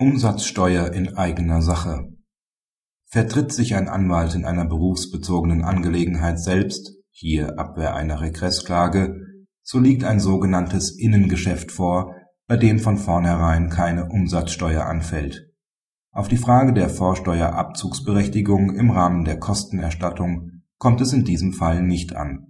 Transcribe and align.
Umsatzsteuer 0.00 0.94
in 0.94 1.18
eigener 1.18 1.60
Sache 1.60 2.08
Vertritt 3.04 3.52
sich 3.52 3.74
ein 3.74 3.86
Anwalt 3.86 4.34
in 4.34 4.46
einer 4.46 4.64
berufsbezogenen 4.64 5.62
Angelegenheit 5.62 6.40
selbst 6.40 6.94
(hier 7.10 7.58
Abwehr 7.58 7.94
einer 7.94 8.22
Regressklage), 8.22 9.14
so 9.62 9.78
liegt 9.78 10.04
ein 10.04 10.18
sogenanntes 10.18 10.98
Innengeschäft 10.98 11.70
vor, 11.70 12.14
bei 12.46 12.56
dem 12.56 12.78
von 12.78 12.96
vornherein 12.96 13.68
keine 13.68 14.08
Umsatzsteuer 14.08 14.86
anfällt. 14.86 15.50
Auf 16.12 16.28
die 16.28 16.38
Frage 16.38 16.72
der 16.72 16.88
Vorsteuerabzugsberechtigung 16.88 18.74
im 18.74 18.92
Rahmen 18.92 19.26
der 19.26 19.38
Kostenerstattung 19.38 20.62
kommt 20.78 21.02
es 21.02 21.12
in 21.12 21.26
diesem 21.26 21.52
Fall 21.52 21.82
nicht 21.82 22.16
an. 22.16 22.49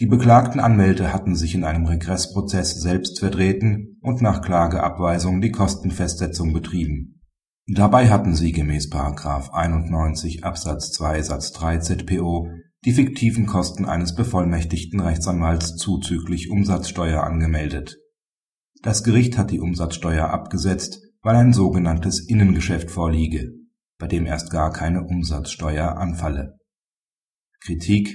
Die 0.00 0.06
beklagten 0.06 0.60
Anwälte 0.60 1.12
hatten 1.12 1.34
sich 1.34 1.54
in 1.56 1.64
einem 1.64 1.86
Regressprozess 1.86 2.80
selbst 2.80 3.18
vertreten 3.18 3.98
und 4.00 4.22
nach 4.22 4.42
Klageabweisung 4.42 5.40
die 5.40 5.50
Kostenfestsetzung 5.50 6.52
betrieben. 6.52 7.20
Dabei 7.66 8.08
hatten 8.08 8.34
sie 8.34 8.52
gemäß§ 8.52 8.90
91 9.50 10.44
Absatz 10.44 10.92
2 10.92 11.22
Satz 11.22 11.52
3 11.52 11.78
ZPO 11.78 12.48
die 12.84 12.92
fiktiven 12.92 13.46
Kosten 13.46 13.86
eines 13.86 14.14
bevollmächtigten 14.14 15.00
Rechtsanwalts 15.00 15.76
zuzüglich 15.76 16.48
Umsatzsteuer 16.48 17.24
angemeldet. 17.24 17.98
Das 18.82 19.02
Gericht 19.02 19.36
hat 19.36 19.50
die 19.50 19.58
Umsatzsteuer 19.58 20.30
abgesetzt, 20.30 21.00
weil 21.22 21.34
ein 21.34 21.52
sogenanntes 21.52 22.20
Innengeschäft 22.20 22.92
vorliege, 22.92 23.50
bei 23.98 24.06
dem 24.06 24.26
erst 24.26 24.52
gar 24.52 24.72
keine 24.72 25.02
Umsatzsteuer 25.02 25.96
anfalle. 25.96 26.56
Kritik 27.60 28.14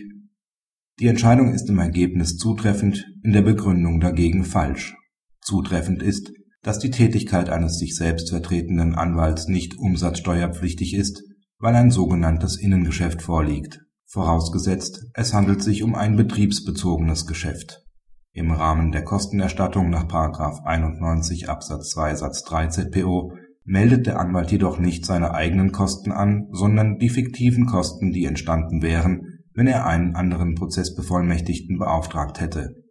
Die 1.00 1.08
Entscheidung 1.08 1.52
ist 1.52 1.70
im 1.70 1.80
Ergebnis 1.80 2.38
zutreffend, 2.38 3.08
in 3.24 3.34
der 3.34 3.42
Begründung 3.42 4.00
dagegen 4.00 4.44
falsch. 4.44 4.96
Zutreffend 5.42 6.04
ist, 6.04 6.32
dass 6.62 6.78
die 6.78 6.92
Tätigkeit 6.92 7.50
eines 7.50 7.80
sich 7.80 7.96
selbst 7.96 8.30
vertretenden 8.30 8.94
Anwalts 8.94 9.48
nicht 9.48 9.78
umsatzsteuerpflichtig 9.78 10.94
ist, 10.94 11.24
weil 11.58 11.76
ein 11.76 11.90
sogenanntes 11.90 12.58
Innengeschäft 12.58 13.24
vorliegt, 13.24 13.82
vorausgesetzt 14.06 15.08
es 15.16 15.34
handelt 15.34 15.64
sich 15.64 15.82
um 15.82 15.96
ein 15.96 16.16
betriebsbezogenes 16.16 17.26
Geschäft. 17.26 17.82
Im 18.32 18.52
Rahmen 18.52 18.92
der 18.92 19.04
Kostenerstattung 19.04 19.90
nach§ 19.90 20.08
91 20.64 21.50
Absatz 21.50 21.90
2 21.90 22.16
Satz 22.16 22.44
3 22.44 22.68
ZPO 22.68 23.34
meldet 23.64 24.06
der 24.06 24.20
Anwalt 24.20 24.52
jedoch 24.52 24.78
nicht 24.78 25.06
seine 25.06 25.34
eigenen 25.34 25.72
Kosten 25.72 26.12
an, 26.12 26.50
sondern 26.52 27.00
die 27.00 27.10
fiktiven 27.10 27.66
Kosten, 27.66 28.12
die 28.12 28.26
entstanden 28.26 28.82
wären, 28.82 29.33
wenn 29.54 29.68
er 29.68 29.86
einen 29.86 30.16
anderen 30.16 30.56
Prozessbevollmächtigten 30.56 31.78
beauftragt 31.78 32.40
hätte 32.40 32.84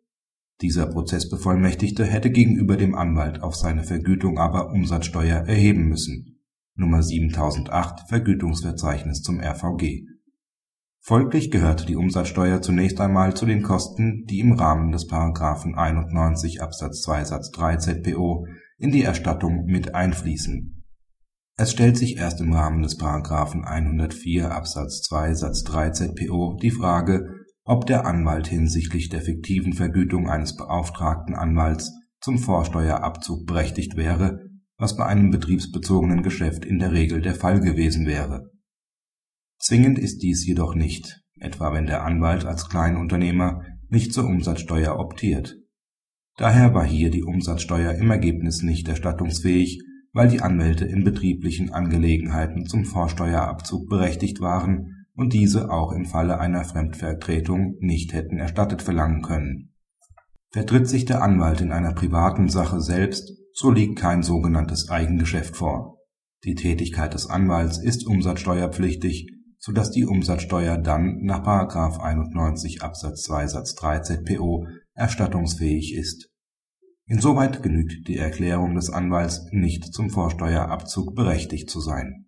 dieser 0.62 0.86
Prozessbevollmächtigte 0.86 2.04
hätte 2.04 2.30
gegenüber 2.30 2.76
dem 2.76 2.94
Anwalt 2.94 3.42
auf 3.42 3.56
seine 3.56 3.82
Vergütung 3.82 4.38
aber 4.38 4.70
Umsatzsteuer 4.70 5.38
erheben 5.38 5.88
müssen 5.88 6.38
(Nummer 6.76 7.02
7008 7.02 8.08
Vergütungsverzeichnis 8.08 9.22
zum 9.22 9.40
RVG). 9.40 10.06
Folglich 11.00 11.50
gehört 11.50 11.88
die 11.88 11.96
Umsatzsteuer 11.96 12.62
zunächst 12.62 13.00
einmal 13.00 13.34
zu 13.34 13.44
den 13.44 13.64
Kosten, 13.64 14.24
die 14.26 14.38
im 14.38 14.52
Rahmen 14.52 14.92
des§ 14.92 15.08
91 15.74 16.62
Absatz 16.62 17.02
2 17.02 17.24
Satz 17.24 17.50
3 17.50 17.76
ZPO 17.78 18.46
in 18.78 18.92
die 18.92 19.02
Erstattung 19.02 19.64
mit 19.64 19.96
einfließen. 19.96 20.81
Es 21.56 21.70
stellt 21.72 21.96
sich 21.96 22.16
erst 22.16 22.40
im 22.40 22.52
Rahmen 22.52 22.82
des§ 22.82 22.98
104 23.62 24.50
Absatz 24.50 25.02
2 25.02 25.34
Satz 25.34 25.62
3 25.64 25.90
ZPO 25.90 26.58
die 26.60 26.70
Frage 26.70 27.42
ob 27.64 27.86
der 27.86 28.06
Anwalt 28.06 28.48
hinsichtlich 28.48 29.08
der 29.08 29.22
fiktiven 29.22 29.72
Vergütung 29.72 30.28
eines 30.28 30.56
beauftragten 30.56 31.34
Anwalts 31.34 31.92
zum 32.20 32.38
Vorsteuerabzug 32.38 33.46
berechtigt 33.46 33.96
wäre, 33.96 34.40
was 34.78 34.96
bei 34.96 35.06
einem 35.06 35.30
betriebsbezogenen 35.30 36.22
Geschäft 36.22 36.64
in 36.64 36.78
der 36.78 36.92
Regel 36.92 37.20
der 37.20 37.34
Fall 37.34 37.60
gewesen 37.60 38.06
wäre. 38.06 38.50
Zwingend 39.58 39.98
ist 39.98 40.22
dies 40.22 40.44
jedoch 40.44 40.74
nicht, 40.74 41.20
etwa 41.38 41.72
wenn 41.72 41.86
der 41.86 42.04
Anwalt 42.04 42.44
als 42.44 42.68
Kleinunternehmer 42.68 43.62
nicht 43.88 44.12
zur 44.12 44.24
Umsatzsteuer 44.24 44.98
optiert. 44.98 45.56
Daher 46.36 46.74
war 46.74 46.84
hier 46.84 47.10
die 47.10 47.22
Umsatzsteuer 47.22 47.92
im 47.92 48.10
Ergebnis 48.10 48.62
nicht 48.62 48.88
erstattungsfähig, 48.88 49.80
weil 50.12 50.28
die 50.28 50.42
Anwälte 50.42 50.84
in 50.84 51.04
betrieblichen 51.04 51.72
Angelegenheiten 51.72 52.66
zum 52.66 52.84
Vorsteuerabzug 52.84 53.88
berechtigt 53.88 54.40
waren 54.40 55.06
und 55.14 55.32
diese 55.32 55.70
auch 55.70 55.92
im 55.92 56.04
Falle 56.04 56.38
einer 56.38 56.64
Fremdvertretung 56.64 57.76
nicht 57.80 58.12
hätten 58.12 58.38
erstattet 58.38 58.82
verlangen 58.82 59.22
können. 59.22 59.74
Vertritt 60.50 60.86
sich 60.86 61.06
der 61.06 61.22
Anwalt 61.22 61.60
in 61.60 61.72
einer 61.72 61.94
privaten 61.94 62.48
Sache 62.48 62.80
selbst, 62.80 63.32
so 63.54 63.70
liegt 63.70 63.98
kein 63.98 64.22
sogenanntes 64.22 64.90
Eigengeschäft 64.90 65.56
vor. 65.56 65.98
Die 66.44 66.54
Tätigkeit 66.54 67.14
des 67.14 67.28
Anwalts 67.28 67.78
ist 67.78 68.06
umsatzsteuerpflichtig, 68.06 69.30
so 69.58 69.72
dass 69.72 69.92
die 69.92 70.04
Umsatzsteuer 70.04 70.76
dann 70.76 71.20
nach 71.22 71.46
91 71.46 72.82
Absatz 72.82 73.22
2 73.22 73.46
Satz 73.46 73.74
3 73.76 74.00
ZPO 74.00 74.66
erstattungsfähig 74.94 75.94
ist. 75.94 76.31
Insoweit 77.12 77.62
genügt 77.62 78.08
die 78.08 78.16
Erklärung 78.16 78.74
des 78.74 78.88
Anwalts 78.88 79.46
nicht 79.50 79.84
zum 79.92 80.08
Vorsteuerabzug 80.08 81.14
berechtigt 81.14 81.68
zu 81.68 81.78
sein 81.78 82.24